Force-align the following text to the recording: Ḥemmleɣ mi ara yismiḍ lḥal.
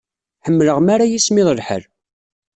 Ḥemmleɣ 0.45 0.77
mi 0.81 0.91
ara 0.93 1.11
yismiḍ 1.11 1.47
lḥal. 1.59 1.83